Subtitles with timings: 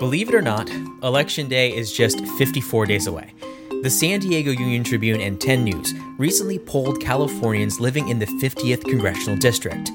[0.00, 0.70] Believe it or not,
[1.02, 3.34] Election Day is just 54 days away.
[3.82, 8.82] The San Diego Union Tribune and 10 News recently polled Californians living in the 50th
[8.84, 9.90] Congressional District.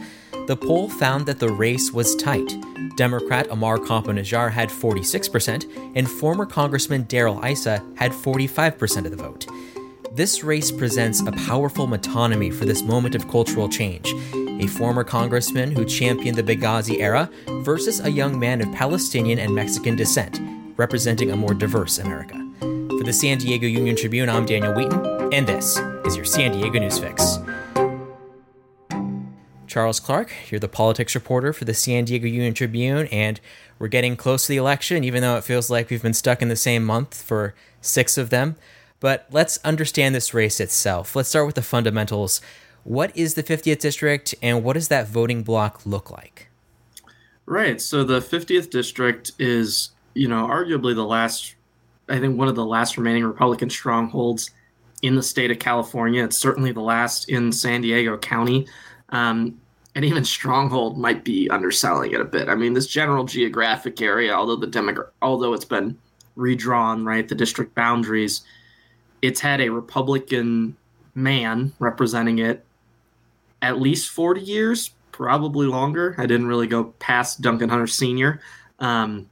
[0.46, 2.55] The poll found that the race was tight.
[2.97, 9.47] Democrat Ammar Campa had 46%, and former Congressman Darrell Issa had 45% of the vote.
[10.11, 14.14] This race presents a powerful metonymy for this moment of cultural change
[14.60, 17.29] a former congressman who championed the Benghazi era
[17.65, 20.39] versus a young man of Palestinian and Mexican descent,
[20.78, 22.36] representing a more diverse America.
[22.60, 26.78] For the San Diego Union Tribune, I'm Daniel Wheaton, and this is your San Diego
[26.78, 27.39] News Fix.
[29.65, 33.41] Charles Clark, you're the politics reporter for the San Diego Union Tribune, and
[33.80, 36.50] we're getting close to the election, even though it feels like we've been stuck in
[36.50, 38.58] the same month for six of them.
[39.00, 41.16] But let's understand this race itself.
[41.16, 42.41] Let's start with the fundamentals.
[42.83, 46.47] What is the 50th district and what does that voting block look like?
[47.45, 47.79] Right.
[47.79, 51.55] So the 50th district is, you know, arguably the last,
[52.09, 54.49] I think one of the last remaining Republican strongholds
[55.02, 56.23] in the state of California.
[56.23, 58.67] It's certainly the last in San Diego County.
[59.09, 59.59] Um,
[59.93, 62.49] and even stronghold might be underselling it a bit.
[62.49, 65.97] I mean, this general geographic area, although the demogra- although it's been
[66.35, 68.41] redrawn, right, the district boundaries,
[69.21, 70.75] it's had a Republican
[71.13, 72.65] man representing it
[73.61, 76.13] at least 40 years, probably longer.
[76.17, 78.41] I didn't really go past Duncan Hunter Sr.
[78.80, 79.30] Um,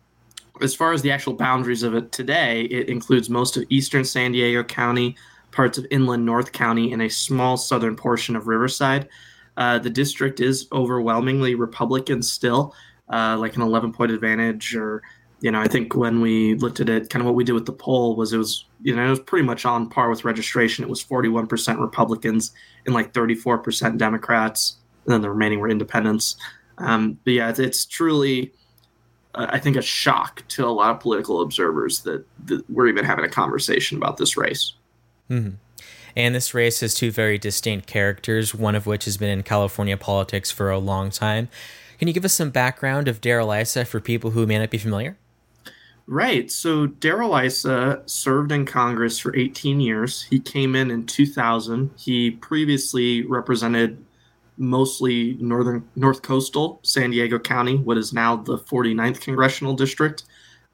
[0.62, 4.32] as far as the actual boundaries of it today, it includes most of eastern San
[4.32, 5.18] Diego County,
[5.52, 9.10] parts of inland North County, and a small southern portion of Riverside.
[9.58, 12.74] Uh, the district is overwhelmingly Republican still,
[13.10, 14.78] uh, like an 11 point advantage.
[14.78, 15.04] Or,
[15.42, 17.66] you know, I think when we looked at it, kind of what we did with
[17.66, 20.86] the poll was it was, you know, it was pretty much on par with registration.
[20.86, 22.54] It was 41% Republicans
[22.86, 26.36] and like 34% Democrats, and then the remaining were independents.
[26.78, 28.52] Um, but yeah, it's, it's truly,
[29.36, 33.06] uh, I think, a shock to a lot of political observers that, that we're even
[33.06, 34.74] having a conversation about this race.
[35.30, 35.56] Mm-hmm.
[36.16, 39.98] And this race has two very distinct characters, one of which has been in California
[39.98, 41.50] politics for a long time.
[41.98, 44.78] Can you give us some background of Darrell Issa for people who may not be
[44.78, 45.18] familiar?
[46.06, 46.52] Right.
[46.52, 50.24] So Darrell Issa served in Congress for 18 years.
[50.24, 51.92] He came in in 2000.
[51.98, 54.04] He previously represented
[54.58, 60.24] mostly northern north coastal San Diego County, what is now the 49th congressional district.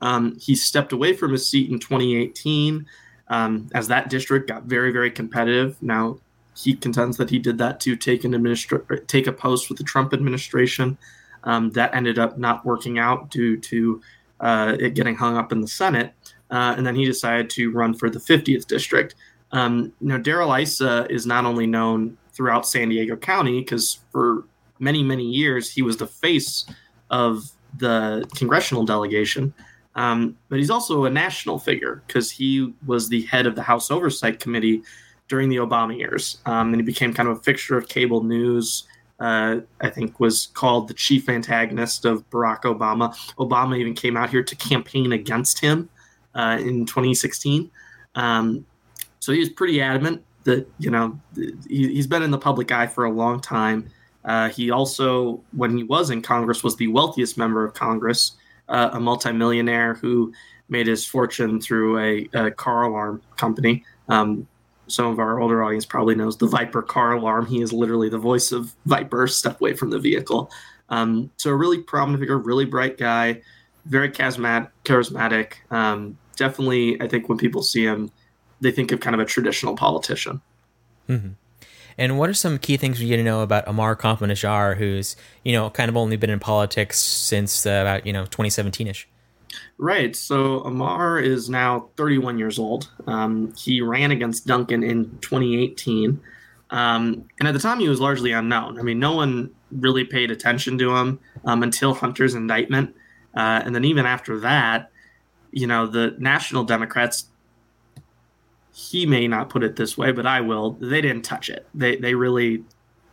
[0.01, 2.85] Um, he stepped away from his seat in 2018
[3.28, 5.78] um, as that district got very very competitive.
[5.81, 6.19] Now
[6.56, 9.84] he contends that he did that to take an administra- take a post with the
[9.84, 10.97] Trump administration.
[11.44, 14.01] Um, that ended up not working out due to
[14.41, 16.13] uh, it getting hung up in the Senate,
[16.51, 19.16] uh, and then he decided to run for the 50th district.
[19.51, 24.46] Um, you know, Darrell Issa is not only known throughout San Diego County because for
[24.80, 26.66] many many years he was the face
[27.10, 29.54] of the congressional delegation,
[29.96, 33.92] um, but he's also a national figure because he was the head of the House
[33.92, 34.82] Oversight Committee
[35.28, 38.88] during the Obama years, um, and he became kind of a fixture of cable news
[39.20, 43.14] uh, I think was called the chief antagonist of Barack Obama.
[43.36, 45.90] Obama even came out here to campaign against him
[46.36, 47.70] uh, in 2016.
[48.16, 48.66] Um,
[49.20, 51.20] so he was pretty adamant that, you know,
[51.68, 53.90] he, has been in the public eye for a long time.
[54.26, 58.34] Uh, he also, when he was in Congress, was the wealthiest member of Congress,
[58.68, 60.34] uh, a multimillionaire who
[60.68, 63.84] made his fortune through a, a car alarm company.
[64.08, 64.48] Um,
[64.88, 67.46] some of our older audience probably knows the Viper car alarm.
[67.46, 69.28] He is literally the voice of Viper.
[69.28, 70.52] Step away from the vehicle.
[70.90, 73.42] Um, so a really prominent figure, really bright guy,
[73.86, 74.70] very charismatic.
[74.84, 75.54] charismatic.
[75.72, 78.09] Um, definitely, I think when people see him,
[78.62, 80.42] they think of kind of a traditional politician.
[81.08, 81.30] Mm-hmm.
[81.97, 85.52] And what are some key things we need to know about Ammar Campa who's you
[85.52, 89.08] know kind of only been in politics since uh, about you know 2017 ish?
[89.78, 90.16] Right.
[90.16, 92.90] So Ammar is now 31 years old.
[93.08, 96.20] Um, he ran against Duncan in 2018.
[96.72, 98.80] Um, and at the time, he was largely unknown.
[98.80, 102.96] I mean, no one really paid attention to him um, until Hunter's indictment.
[103.35, 104.91] Uh, and then even after that,
[105.52, 107.26] you know, the National Democrats,
[108.79, 111.67] he may not put it this way, but I will, they didn't touch it.
[111.73, 112.64] They, they really,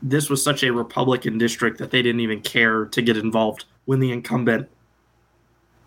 [0.02, 4.00] this was such a Republican district that they didn't even care to get involved when
[4.00, 4.68] the incumbent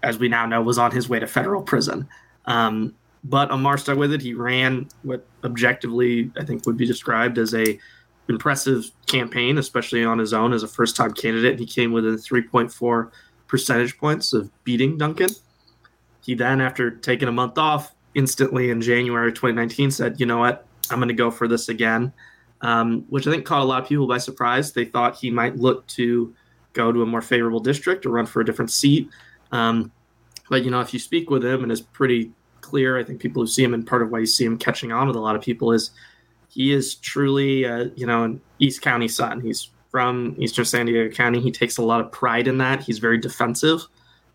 [0.03, 2.07] as we now know, was on his way to federal prison.
[2.45, 4.21] Um, but Ammar stuck with it.
[4.21, 7.79] He ran what objectively I think would be described as a
[8.29, 11.59] impressive campaign, especially on his own as a first time candidate.
[11.59, 13.11] He came within 3.4
[13.47, 15.29] percentage points of beating Duncan.
[16.21, 20.67] He then, after taking a month off, instantly in January 2019 said, you know what,
[20.91, 22.13] I'm going to go for this again,
[22.61, 24.73] um, which I think caught a lot of people by surprise.
[24.73, 26.35] They thought he might look to
[26.73, 29.09] go to a more favorable district or run for a different seat.
[29.51, 29.91] Um,
[30.49, 32.31] But you know, if you speak with him, and it's pretty
[32.61, 34.91] clear, I think people who see him, and part of why you see him catching
[34.91, 35.91] on with a lot of people is
[36.49, 39.41] he is truly, uh, you know, an East County son.
[39.41, 41.39] He's from Eastern San Diego County.
[41.39, 42.83] He takes a lot of pride in that.
[42.83, 43.81] He's very defensive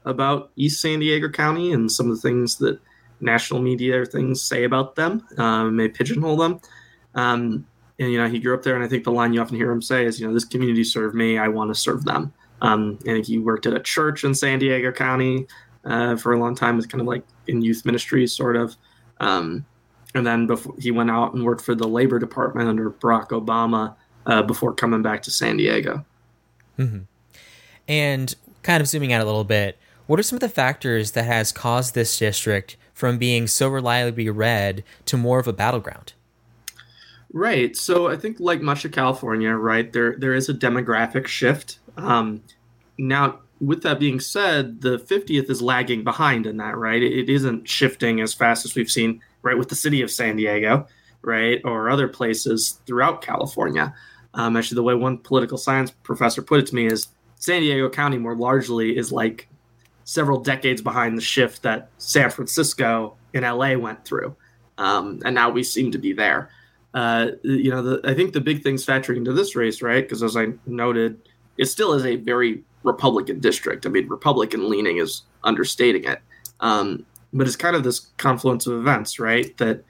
[0.04, 2.78] about East San Diego County and some of the things that
[3.24, 6.60] national media things say about them, um, may pigeonhole them.
[7.14, 7.66] Um,
[7.98, 9.70] and you know, he grew up there, and I think the line you often hear
[9.70, 12.32] him say is, you know, this community served me, I want to serve them.
[12.60, 15.46] Um, and he worked at a church in San Diego County
[15.84, 18.76] uh, for a long time, was kind of like in youth ministry, sort of.
[19.20, 19.64] Um,
[20.14, 23.94] and then before he went out and worked for the labor department under Barack Obama
[24.26, 26.04] uh, before coming back to San Diego.
[26.78, 27.00] Mm-hmm.
[27.86, 31.24] And kind of zooming out a little bit, what are some of the factors that
[31.24, 36.14] has caused this district from being so reliably red to more of a battleground?
[37.32, 37.76] Right.
[37.76, 41.80] So I think, like much of California, right there there is a demographic shift.
[41.96, 42.42] Um,
[42.96, 46.76] now, with that being said, the 50th is lagging behind in that.
[46.76, 49.20] Right, it, it isn't shifting as fast as we've seen.
[49.42, 50.86] Right, with the city of San Diego,
[51.22, 53.92] right, or other places throughout California.
[54.32, 57.90] Um, actually, the way one political science professor put it to me is San Diego
[57.90, 59.48] County more largely is like
[60.04, 64.36] several decades behind the shift that San Francisco and LA went through.
[64.78, 66.50] Um, and now we seem to be there.
[66.92, 70.04] Uh, you know, the, I think the big things factoring into this race, right?
[70.04, 71.20] Because as I noted,
[71.58, 73.86] it still is a very Republican district.
[73.86, 76.20] I mean, Republican leaning is understating it.
[76.60, 79.56] Um, but it's kind of this confluence of events, right?
[79.56, 79.82] That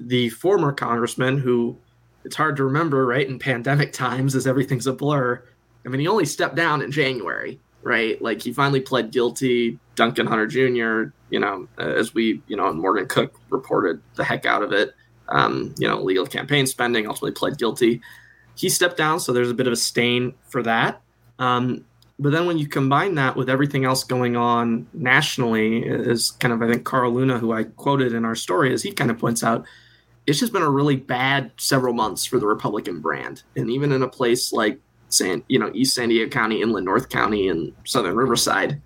[0.00, 1.76] the former congressman, who
[2.24, 5.42] it's hard to remember, right, in pandemic times as everything's a blur.
[5.84, 8.20] I mean, he only stepped down in January right?
[8.20, 9.78] Like he finally pled guilty.
[9.94, 14.46] Duncan Hunter Jr., you know, as we, you know, and Morgan Cook reported the heck
[14.46, 14.94] out of it.
[15.28, 18.02] Um, you know, legal campaign spending, ultimately pled guilty.
[18.56, 21.00] He stepped down, so there's a bit of a stain for that.
[21.38, 21.84] Um,
[22.18, 26.62] but then when you combine that with everything else going on nationally, is kind of
[26.62, 29.42] I think Carl Luna, who I quoted in our story, as he kind of points
[29.42, 29.64] out,
[30.26, 34.02] it's just been a really bad several months for the Republican brand, and even in
[34.02, 34.78] a place like
[35.16, 38.80] San, you know, East San Diego County, Inland North County, and Southern Riverside,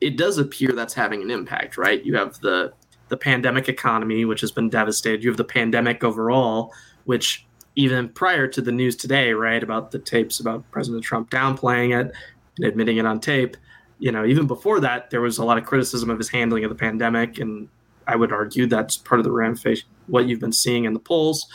[0.00, 2.04] it does appear that's having an impact, right?
[2.04, 2.72] You have the
[3.08, 5.22] the pandemic economy, which has been devastated.
[5.22, 6.72] You have the pandemic overall,
[7.04, 11.98] which even prior to the news today, right, about the tapes about President Trump downplaying
[11.98, 12.12] it
[12.56, 13.56] and admitting it on tape,
[13.98, 16.70] you know, even before that, there was a lot of criticism of his handling of
[16.70, 17.68] the pandemic, and
[18.06, 21.46] I would argue that's part of the ramification what you've been seeing in the polls.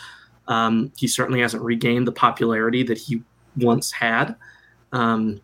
[0.48, 3.21] Um, he certainly hasn't regained the popularity that he
[3.57, 4.36] once had.
[4.92, 5.42] Um,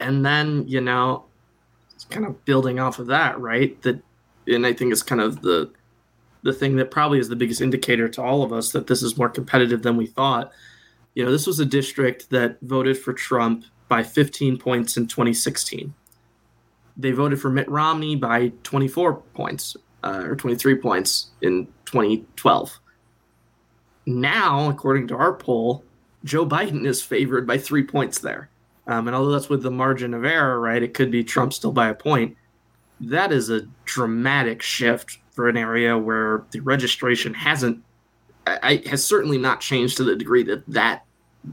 [0.00, 1.24] and then, you know,
[1.94, 3.80] it's kind of building off of that, right?
[3.82, 4.02] That,
[4.46, 5.70] and I think it's kind of the,
[6.42, 9.16] the thing that probably is the biggest indicator to all of us that this is
[9.16, 10.52] more competitive than we thought.
[11.14, 15.94] You know, this was a district that voted for Trump by 15 points in 2016.
[16.96, 22.80] They voted for Mitt Romney by 24 points uh, or 23 points in 2012.
[24.06, 25.84] Now, according to our poll,
[26.24, 28.48] Joe Biden is favored by three points there.
[28.86, 31.72] Um, and although that's with the margin of error, right, it could be Trump still
[31.72, 32.36] by a point.
[33.00, 37.82] That is a dramatic shift for an area where the registration hasn't,
[38.46, 41.04] I, has certainly not changed to the degree that that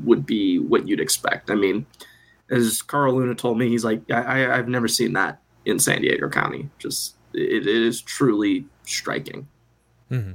[0.04, 1.50] would be what you'd expect.
[1.50, 1.86] I mean,
[2.50, 6.30] as Carl Luna told me, he's like, I, I've never seen that in San Diego
[6.30, 6.70] County.
[6.80, 9.48] Just it, it is truly striking.
[10.12, 10.34] Mm-hmm.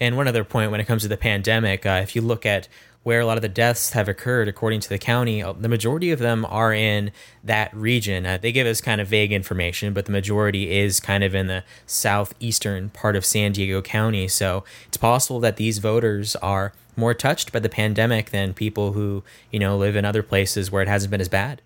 [0.00, 2.68] And one other point when it comes to the pandemic, uh, if you look at
[3.02, 6.10] where a lot of the deaths have occurred, according to the county, uh, the majority
[6.10, 7.10] of them are in
[7.42, 8.26] that region.
[8.26, 11.46] Uh, they give us kind of vague information, but the majority is kind of in
[11.46, 14.28] the southeastern part of San Diego County.
[14.28, 19.22] So it's possible that these voters are more touched by the pandemic than people who,
[19.52, 21.62] you know, live in other places where it hasn't been as bad.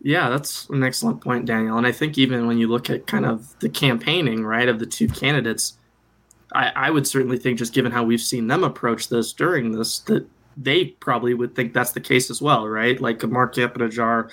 [0.00, 1.76] Yeah, that's an excellent point, Daniel.
[1.76, 4.86] And I think even when you look at kind of the campaigning, right, of the
[4.86, 5.77] two candidates,
[6.54, 10.00] I, I would certainly think, just given how we've seen them approach this during this,
[10.00, 10.26] that
[10.56, 13.00] they probably would think that's the case as well, right?
[13.00, 14.30] Like Ammar Campa-Najjar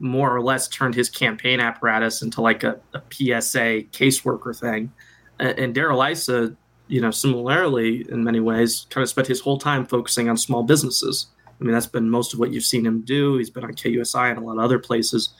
[0.00, 4.92] more or less turned his campaign apparatus into like a, a PSA caseworker thing.
[5.38, 6.54] And, and Darrell Issa,
[6.88, 10.62] you know, similarly in many ways, kind of spent his whole time focusing on small
[10.62, 11.28] businesses.
[11.48, 13.38] I mean, that's been most of what you've seen him do.
[13.38, 15.30] He's been on KUSI and a lot of other places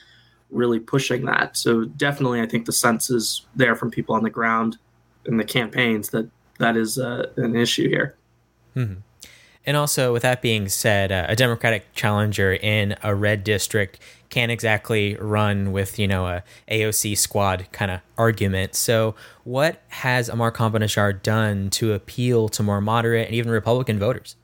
[0.50, 1.56] really pushing that.
[1.56, 4.78] So definitely, I think the sense is there from people on the ground
[5.26, 6.28] in the campaigns that
[6.59, 8.16] that is uh, an issue here.
[8.76, 9.00] Mm-hmm.
[9.66, 14.52] And also, with that being said, uh, a Democratic challenger in a red district can't
[14.52, 18.75] exactly run with, you know, a AOC squad kind of argument.
[18.75, 19.14] So,
[19.45, 24.37] what has Ammar Campa-Najjar done to appeal to more moderate and even Republican voters?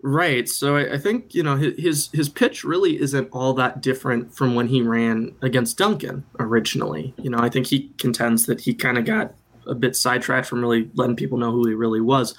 [0.00, 0.48] Right.
[0.48, 4.54] So I, I, think you know his his pitch really isn't all that different from
[4.54, 7.14] when he ran against Duncan originally.
[7.18, 9.34] You know, I think he contends that he kind of got
[9.68, 12.34] a bit sidetracked from really letting people know who he really was.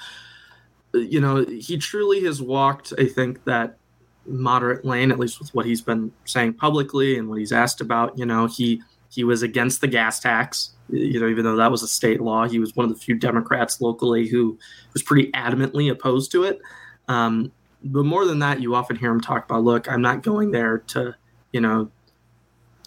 [0.93, 2.93] You know, he truly has walked.
[2.97, 3.77] I think that
[4.25, 8.17] moderate lane, at least with what he's been saying publicly and what he's asked about.
[8.17, 10.71] You know, he he was against the gas tax.
[10.89, 13.15] You know, even though that was a state law, he was one of the few
[13.15, 14.57] Democrats locally who
[14.93, 16.59] was pretty adamantly opposed to it.
[17.07, 17.51] Um,
[17.83, 20.79] but more than that, you often hear him talk about, look, I'm not going there
[20.79, 21.15] to,
[21.53, 21.91] you know,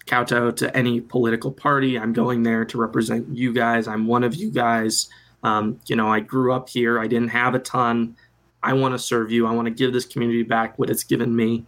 [0.05, 1.97] kowtow to any political party.
[1.97, 3.87] I'm going there to represent you guys.
[3.87, 5.09] I'm one of you guys.
[5.43, 6.99] Um, you know, I grew up here.
[6.99, 8.15] I didn't have a ton.
[8.61, 9.45] I want to serve you.
[9.45, 11.65] I want to give this community back what it's given me.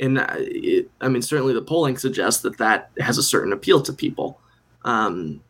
[0.00, 3.80] And uh, it, I mean, certainly the polling suggests that that has a certain appeal
[3.82, 4.40] to people.
[4.84, 5.40] Um,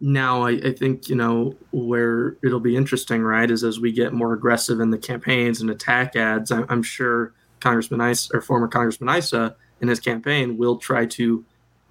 [0.00, 4.14] now, I, I, think, you know, where it'll be interesting, right, is as we get
[4.14, 8.68] more aggressive in the campaigns and attack ads, I, am sure Congressman Issa or former
[8.68, 11.44] Congressman Issa in his campaign will try to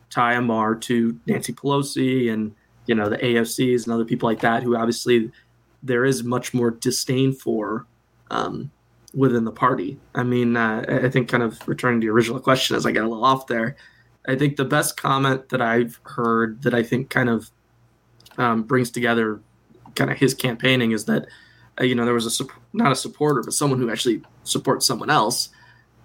[0.10, 2.54] tie Ammar to Nancy Pelosi and,
[2.88, 5.32] you know, the AOCs and other people like that who obviously
[5.84, 7.86] there is much more disdain for
[8.32, 8.72] um,
[9.14, 9.98] within the party.
[10.16, 13.04] I mean, uh, I think kind of returning to your original question as I got
[13.04, 13.76] a little off there,
[14.28, 17.50] I think the best comment that I've heard that I think kind of
[18.38, 19.40] um, brings together
[19.96, 21.28] kind of his campaigning is that,
[21.80, 25.10] uh, you know, there was a, not a supporter, but someone who actually supports someone
[25.10, 25.50] else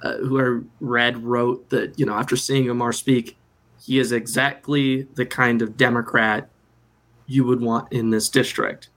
[0.02, 3.36] uh, who I read wrote that, you know, after seeing Ammar speak,
[3.84, 6.48] he is exactly the kind of Democrat
[7.26, 8.88] you would want in this district.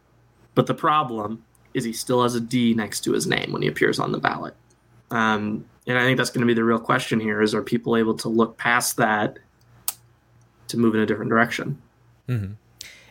[0.56, 3.68] But the problem is he still has a D next to his name when he
[3.68, 4.56] appears on the ballot.
[5.12, 7.96] Um, and I think that's going to be the real question here: is are people
[7.96, 9.40] able to look past that
[10.70, 11.82] to move in a different direction?
[12.28, 12.54] Mm-hmm.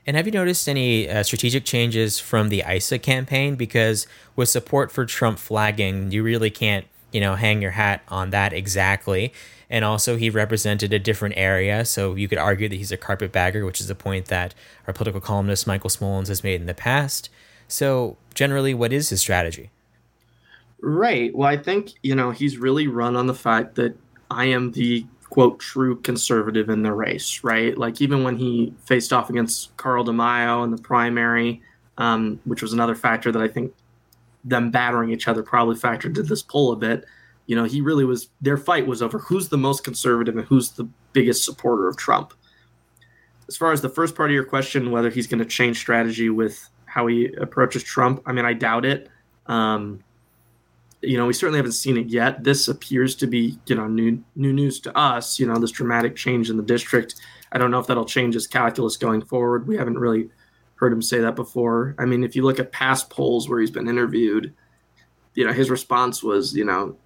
[0.07, 3.57] And have you noticed any uh, strategic changes from the Issa campaign?
[3.57, 4.07] Because
[4.37, 8.53] with support for Trump flagging, you really can't, you know, hang your hat on that
[8.53, 9.33] exactly.
[9.69, 13.65] And also, he represented a different area, so you could argue that he's a carpetbagger,
[13.67, 14.55] which is a point that
[14.87, 17.29] our political columnist Michael Smolens has made in the past.
[17.67, 19.71] So, generally, what is his strategy?
[20.81, 21.35] Right.
[21.35, 23.97] Well, I think, you know, he's really run on the fact that
[24.31, 27.77] I am the quote true conservative in the race, right?
[27.77, 31.61] Like, even when he faced off against Carl DeMaio in the primary,
[31.99, 33.75] um, which was another factor that I think
[34.45, 37.05] them battering each other probably factored into this poll a bit.
[37.47, 40.71] You know, he really was, their fight was over who's the most conservative and who's
[40.71, 42.35] the biggest supporter of Trump.
[43.49, 46.29] As far as the first part of your question, whether he's going to change strategy
[46.31, 48.23] with how he approaches Trump.
[48.25, 49.09] I mean, I doubt it.
[49.47, 50.03] Um,
[51.03, 52.43] you know, we certainly haven't seen it yet.
[52.43, 55.39] This appears to be, you know, new new news to us.
[55.39, 57.17] You know, this dramatic change in the district.
[57.53, 59.69] I don't know if that'll change his calculus going forward.
[59.69, 60.31] We haven't really
[60.77, 61.95] heard him say that before.
[61.99, 64.55] I mean, if you look at past polls where he's been interviewed,
[65.35, 66.97] you know, his response was, you know,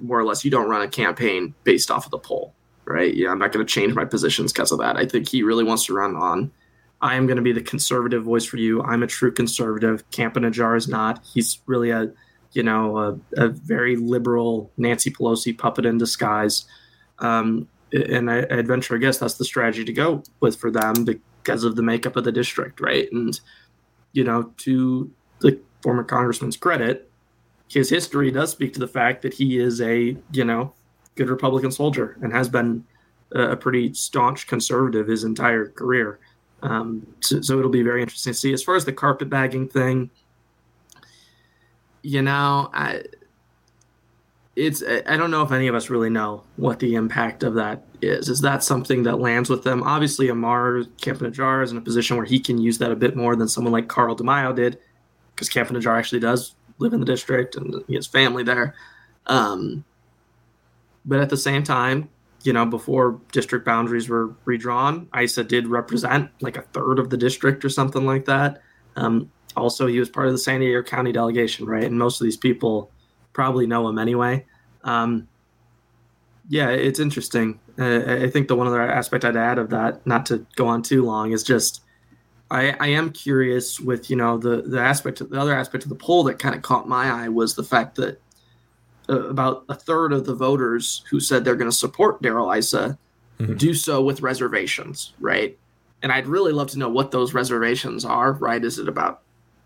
[0.00, 3.14] more or less, you don't run a campaign based off of the poll, right?
[3.14, 4.96] Yeah, I'm not going to change my positions because of that.
[4.96, 6.50] I think he really wants to run on
[7.02, 8.82] I am going to be the conservative voice for you.
[8.82, 10.08] I'm a true conservative.
[10.10, 11.24] Campa is not.
[11.32, 12.12] He's really a,
[12.52, 16.66] you know, a, a very liberal Nancy Pelosi puppet in disguise.
[17.18, 21.04] Um, and I, I'd venture, I guess that's the strategy to go with for them
[21.04, 23.10] because of the makeup of the district, right?
[23.10, 23.38] And,
[24.12, 27.09] you know, to the former congressman's credit,
[27.70, 30.72] his history does speak to the fact that he is a, you know,
[31.14, 32.84] good Republican soldier and has been
[33.32, 36.18] a pretty staunch conservative his entire career.
[36.62, 38.52] Um, so, so, it'll be very interesting to see.
[38.52, 40.10] As far as the carpetbagging thing,
[42.02, 43.04] you know, I,
[44.56, 47.84] it's I don't know if any of us really know what the impact of that
[48.02, 48.28] is.
[48.28, 49.82] Is that something that lands with them?
[49.84, 53.36] Obviously, Ammar Campa is in a position where he can use that a bit more
[53.36, 54.78] than someone like Carl DeMaio did,
[55.34, 58.74] because Campa actually does live in the district and has family there.
[59.26, 59.84] Um,
[61.04, 62.08] but at the same time,
[62.42, 67.16] you know, before district boundaries were redrawn, Issa did represent like a third of the
[67.16, 68.62] district or something like that.
[68.96, 71.84] Um, also, he was part of the San Diego County delegation, right?
[71.84, 72.90] And most of these people
[73.32, 74.46] probably know him anyway.
[74.84, 75.28] Um,
[76.48, 77.60] yeah, it's interesting.
[77.78, 80.82] Uh, I think the one other aspect I'd add of that, not to go on
[80.82, 81.82] too long, is just
[82.50, 85.94] I, I am curious with you know the the aspect the other aspect of the
[85.94, 88.20] poll that kind of caught my eye was the fact that
[89.08, 92.98] uh, about a third of the voters who said they're going to support Darrell Issa
[93.38, 93.56] mm-hmm.
[93.56, 95.58] do so with reservations, right?
[96.02, 98.64] And I'd really love to know what those reservations are, right?
[98.64, 99.22] Is it about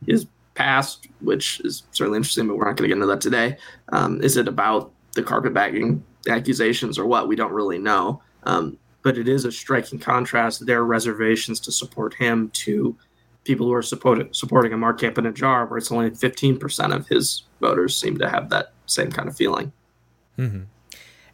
[0.06, 3.56] his past, which is certainly interesting, but we're not going to get into that today.
[3.90, 7.28] Um, is it about the carpetbagging accusations or what?
[7.28, 8.22] We don't really know.
[8.44, 12.96] Um, but it is a striking contrast, their reservations to support him to
[13.44, 17.94] people who are support, supporting a Ammar Campa-Najjar, where it's only 15% of his voters
[17.94, 19.72] seem to have that same kind of feeling.
[20.38, 20.62] Mm-hmm.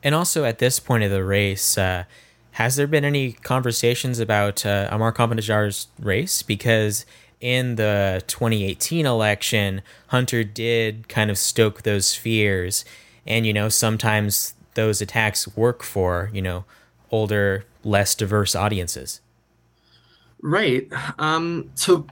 [0.02, 2.04] And also, at this point of the race, uh,
[2.52, 6.42] has there been any conversations about uh, Ammar Campa-Najjar's race?
[6.42, 7.06] Because
[7.40, 12.84] in the 2018 election, Hunter did kind of stoke those fears.
[13.24, 16.64] And, you know, sometimes those attacks work for, you know,
[17.10, 19.20] older, less diverse audiences.
[20.42, 20.88] Right.
[21.18, 22.06] Um, so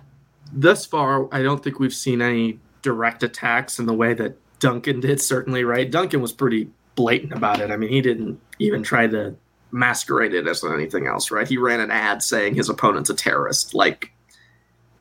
[0.52, 5.00] thus far, I don't think we've seen any direct attacks in the way that Duncan
[5.00, 5.90] did, certainly, right?
[5.90, 7.70] Duncan was pretty blatant about it.
[7.70, 9.34] I mean, he didn't even try to
[9.70, 11.46] masquerade it as anything else, right?
[11.46, 14.12] He ran an ad saying his opponent's a terrorist, like,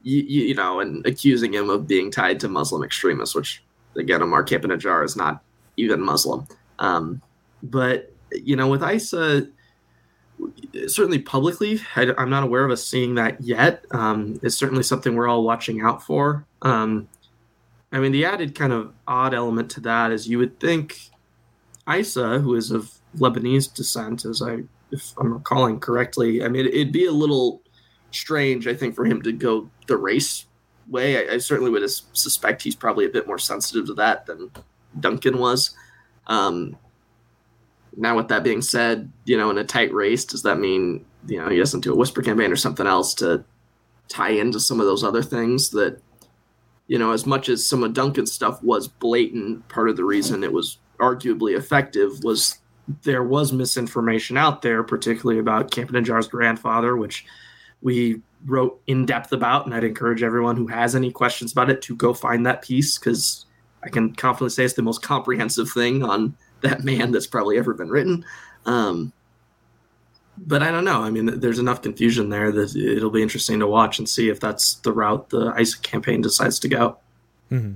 [0.04, 3.64] you, you know, and accusing him of being tied to Muslim extremists, which,
[3.96, 5.44] again, Ammar Campa-Najjar is not
[5.76, 6.48] even Muslim.
[6.80, 7.22] Um,
[7.64, 9.48] but, you know, with Issa,
[10.88, 13.86] certainly publicly, I, am not aware of us seeing that yet.
[13.92, 16.46] Um, it's certainly something we're all watching out for.
[16.62, 17.08] Um,
[17.92, 21.00] I mean, the added kind of odd element to that is you would think
[21.92, 24.60] Issa, who is of Lebanese descent, as I,
[24.92, 27.62] if I'm recalling correctly, I mean, it'd be a little
[28.12, 30.46] strange, I think, for him to go the race
[30.88, 31.30] way.
[31.30, 34.52] I, I certainly would suspect he's probably a bit more sensitive to that than
[35.00, 35.76] Duncan was.
[36.28, 36.78] Um,
[37.98, 41.40] now, with that being said, you know, in a tight race, does that mean you
[41.40, 43.44] know he doesn't do a whisper campaign or something else to
[44.08, 46.00] tie into some of those other things that
[46.88, 50.44] you know, as much as some of Duncan's stuff was blatant, part of the reason
[50.44, 52.58] it was arguably effective was
[53.04, 57.26] there was misinformation out there, particularly about Campa-Najjar's grandfather, which
[57.82, 59.66] we wrote in depth about.
[59.66, 62.98] And I'd encourage everyone who has any questions about it to go find that piece
[62.98, 63.46] because
[63.84, 67.74] I can confidently say it's the most comprehensive thing on that man that's probably ever
[67.74, 68.26] been written.
[68.66, 69.14] Um,
[70.38, 71.02] but I don't know.
[71.02, 74.40] I mean, there's enough confusion there that it'll be interesting to watch and see if
[74.40, 76.98] that's the route the Issa campaign decides to go.
[77.52, 77.74] Mm-hmm.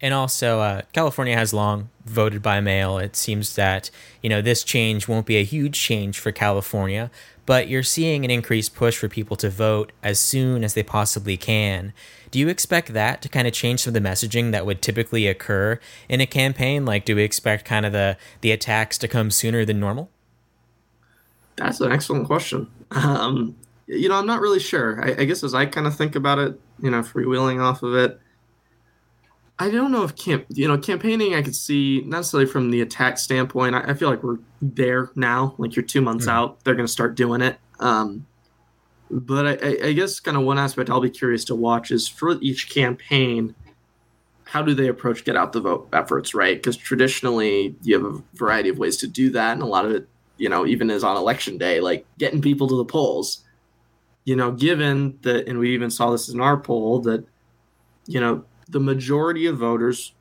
[0.00, 2.98] And also, uh, California has long voted by mail.
[2.98, 3.90] It seems that
[4.22, 7.10] you know this change won't be a huge change for California,
[7.48, 11.38] but you're seeing an increased push for people to vote as soon as they possibly
[11.38, 11.94] can.
[12.30, 15.26] Do you expect that to kind of change some of the messaging that would typically
[15.26, 15.80] occur
[16.10, 16.84] in a campaign?
[16.84, 20.10] Like, do we expect kind of the the attacks to come sooner than normal?
[21.56, 22.68] That's an excellent question.
[22.90, 23.56] Um,
[23.86, 25.02] you know, I'm not really sure.
[25.02, 27.94] I, I guess as I kind of think about it, you know, freewheeling off of
[27.94, 28.20] it,
[29.58, 31.34] I don't know if camp, you know, campaigning.
[31.34, 33.74] I could see not necessarily from the attack standpoint.
[33.74, 35.54] I, I feel like we're there now.
[35.58, 36.32] Like you're two months mm.
[36.32, 37.58] out, they're going to start doing it.
[37.80, 38.26] Um,
[39.10, 42.38] but I, I guess kind of one aspect I'll be curious to watch is for
[42.40, 43.54] each campaign,
[44.44, 46.56] how do they approach get out the vote efforts, right?
[46.56, 49.92] Because traditionally you have a variety of ways to do that, and a lot of
[49.92, 53.44] it you know, even is on election day, like getting people to the polls.
[54.24, 57.24] You know, given that, and we even saw this in our poll, that,
[58.06, 60.12] you know, the majority of voters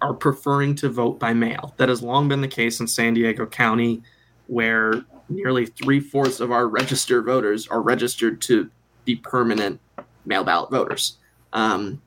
[0.00, 1.74] are preferring to vote by mail.
[1.76, 4.02] That has long been the case in San Diego County,
[4.46, 8.70] where nearly three fourths of our registered voters are registered to
[9.04, 9.80] be permanent
[10.24, 11.18] mail ballot voters.
[11.52, 12.02] Um,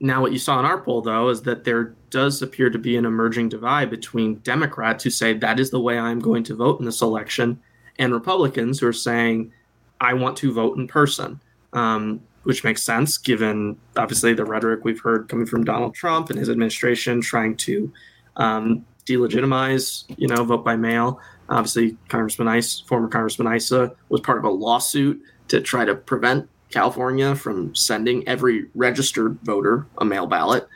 [0.00, 2.96] now, what you saw in our poll, though, is that there does appear to be
[2.96, 6.78] an emerging divide between Democrats who say that is the way I'm going to vote
[6.78, 7.60] in this election,
[7.98, 9.52] and Republicans who are saying
[10.00, 11.40] I want to vote in person,
[11.72, 16.38] um, which makes sense given obviously the rhetoric we've heard coming from Donald Trump and
[16.38, 17.92] his administration trying to
[18.36, 21.20] um, delegitimize, you know, vote by mail.
[21.50, 26.48] Obviously, Congressman Issa, former Congressman Issa, was part of a lawsuit to try to prevent
[26.70, 30.66] California from sending every registered voter a mail ballot.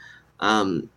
[0.41, 0.91] Um,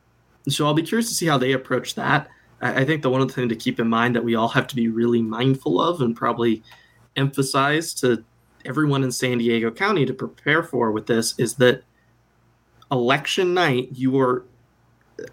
[0.49, 2.27] so I'll be curious to see how they approach that.
[2.59, 4.75] I, I think the one thing to keep in mind that we all have to
[4.75, 6.63] be really mindful of and probably
[7.15, 8.25] emphasize to
[8.65, 11.84] everyone in San Diego County to prepare for with this is that
[12.91, 14.45] election night you are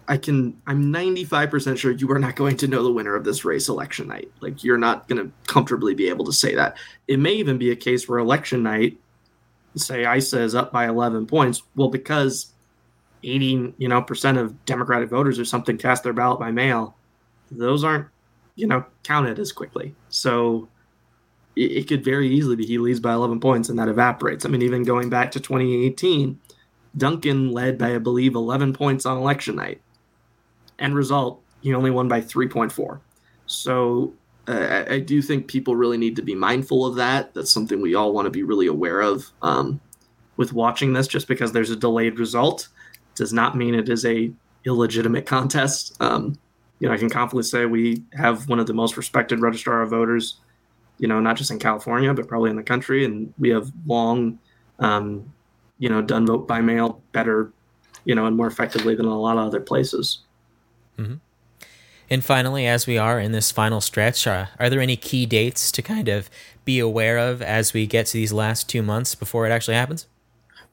[0.07, 3.43] I can I'm 95% sure you are not going to know the winner of this
[3.43, 4.31] race election night.
[4.39, 6.77] Like you're not going to comfortably be able to say that.
[7.07, 8.97] It may even be a case where election night
[9.75, 12.53] say Issa is up by 11 points, well, because
[13.23, 16.95] 80 you know percent of Democratic voters or something cast their ballot by mail,
[17.51, 18.07] those aren't
[18.55, 19.95] you know counted as quickly.
[20.09, 20.67] So
[21.55, 24.45] it, could very easily be he leads by 11 points and that evaporates.
[24.45, 26.39] I mean, even going back to 2018,
[26.97, 29.81] Duncan led by I believe 11 points on election night.
[30.79, 32.99] End result, he only won by 3.4.
[33.45, 34.13] So
[34.47, 37.33] uh, I, do think people really need to be mindful of that.
[37.33, 39.79] That's something we all want to be really aware of um,
[40.35, 41.07] with watching this.
[41.07, 42.67] Just because there's a delayed result
[43.15, 44.31] does not mean it is a
[44.65, 45.95] illegitimate contest.
[46.01, 46.37] Um,
[46.79, 49.91] you know, I can confidently say we have one of the most respected registrar of
[49.91, 50.39] voters.
[51.03, 54.39] You know, not just in California, but probably in the country, and we have long,
[54.79, 55.33] um,
[55.77, 57.51] you know, done vote by mail better
[58.05, 60.19] you know, and more effectively than a lot of other places.
[60.97, 61.15] Mm-hmm.
[62.09, 65.71] And finally, as we are in this final stretch, uh, are there any key dates
[65.71, 66.29] to kind of
[66.65, 70.07] be aware of as we get to these last two months before it actually happens?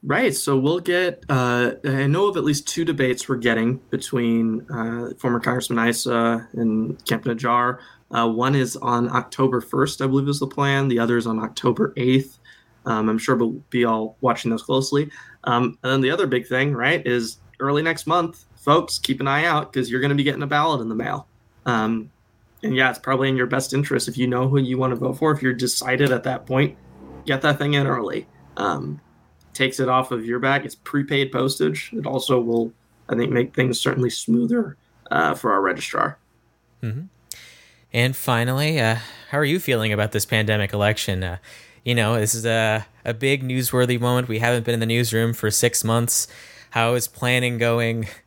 [0.03, 0.35] Right.
[0.35, 5.11] So we'll get, uh, I know of at least two debates we're getting between uh,
[5.17, 7.79] former Congressman Issa and Campa-Najjar.
[8.11, 10.87] Uh, one is on October 1st, I believe is the plan.
[10.87, 12.37] The other is on October 8th.
[12.85, 15.09] Um, I'm sure we'll be all watching those closely.
[15.43, 19.27] Um, and then the other big thing, right, is early next month, folks, keep an
[19.27, 21.27] eye out because you're going to be getting a ballot in the mail.
[21.65, 22.11] Um,
[22.63, 24.95] and yeah, it's probably in your best interest if you know who you want to
[24.95, 25.31] vote for.
[25.31, 26.77] If you're decided at that point,
[27.25, 28.27] get that thing in early.
[28.57, 28.99] Um,
[29.53, 30.65] takes it off of your back.
[30.65, 31.91] It's prepaid postage.
[31.93, 32.73] It also will,
[33.09, 34.77] I think, make things certainly smoother
[35.09, 36.17] uh, for our registrar.
[36.83, 37.05] Mm-hmm.
[37.93, 38.97] And finally, uh,
[39.29, 41.23] how are you feeling about this pandemic election?
[41.23, 41.37] Uh,
[41.83, 44.27] you know, this is a, a big newsworthy moment.
[44.27, 46.27] We haven't been in the newsroom for six months.
[46.71, 48.07] How is planning going?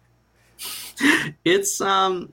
[1.44, 2.32] It's um,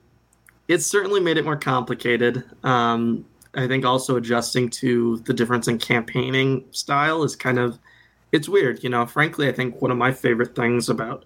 [0.67, 2.43] it's certainly made it more complicated.
[2.63, 7.79] Um, I think also adjusting to the difference in campaigning style is kind of
[8.31, 9.05] it's weird, you know.
[9.07, 11.25] Frankly, I think one of my favorite things about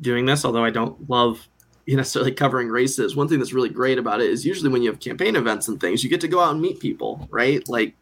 [0.00, 1.48] doing this, although I don't love
[1.86, 5.00] necessarily covering races, one thing that's really great about it is usually when you have
[5.00, 7.66] campaign events and things, you get to go out and meet people, right?
[7.68, 7.94] Like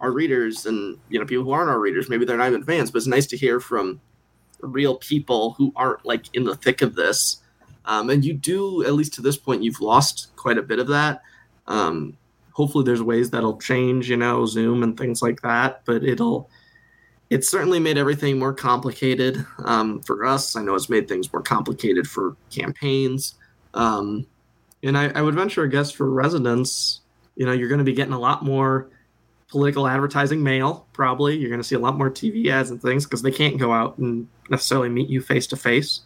[0.00, 2.90] our readers and you know people who aren't our readers, maybe they're not even fans,
[2.90, 4.00] but it's nice to hear from
[4.60, 7.42] real people who aren't like in the thick of this.
[7.84, 10.88] Um, and you do, at least to this point, you've lost quite a bit of
[10.88, 11.22] that.
[11.66, 12.16] Um,
[12.52, 15.82] hopefully, there's ways that'll change, you know, Zoom and things like that.
[15.84, 16.50] But it'll
[17.30, 20.56] it's certainly made everything more complicated um, for us.
[20.56, 23.34] I know it's made things more complicated for campaigns.
[23.74, 24.26] Um,
[24.82, 27.00] and I, I, would venture a guess for residents,
[27.34, 28.88] you know, you're going to be getting a lot more
[29.48, 31.36] political advertising mail, probably.
[31.36, 33.72] You're going to see a lot more TV ads and things because they can't go
[33.72, 36.00] out and necessarily meet you face to face.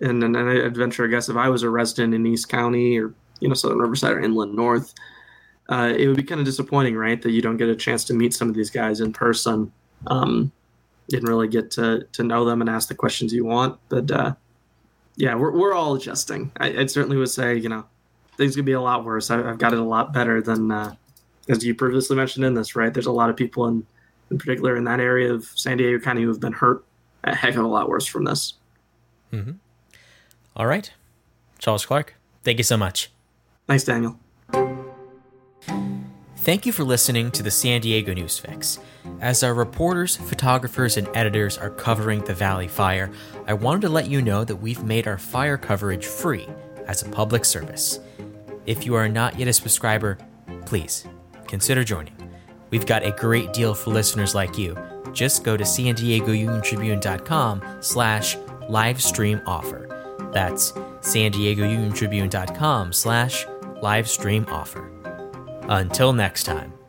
[0.00, 3.12] And then I'd venture a guess if I was a resident in East County or,
[3.40, 4.94] you know, Southern Riverside or Inland North,
[5.70, 8.14] uh, it would be kind of disappointing, right, that you don't get a chance to
[8.14, 9.72] meet some of these guys in person.
[10.08, 10.50] Um,
[11.08, 14.34] didn't really get to to know them and ask the questions you want, but uh,
[15.16, 16.50] yeah, we're we're all adjusting.
[16.58, 17.84] I, I, certainly would say, you know,
[18.36, 19.30] things could be a lot worse.
[19.30, 20.94] I, have got it a lot better than uh,
[21.48, 22.92] as you previously mentioned in this, right?
[22.92, 23.86] There's a lot of people in
[24.30, 26.84] in particular in that area of San Diego County who have been hurt
[27.24, 28.54] a heck of a lot worse from this.
[29.32, 29.52] Mm-hmm.
[30.56, 30.92] All right,
[31.58, 33.10] Charles Clark, thank you so much.
[33.66, 34.18] Thanks, Daniel.
[36.42, 38.78] Thank you for listening to the San Diego News Fix.
[39.20, 43.10] As our reporters, photographers, and editors are covering the Valley Fire,
[43.46, 46.48] I wanted to let you know that we've made our fire coverage free
[46.86, 48.00] as a public service.
[48.64, 50.16] If you are not yet a subscriber,
[50.64, 51.04] please
[51.46, 52.16] consider joining.
[52.70, 54.78] We've got a great deal for listeners like you.
[55.12, 56.62] Just go to san diego union
[57.82, 58.36] slash
[58.70, 60.30] livestream offer.
[60.32, 60.72] That's
[61.02, 61.94] san diego union
[62.92, 63.44] slash
[63.82, 64.99] livestream offer.
[65.70, 66.79] Until next time.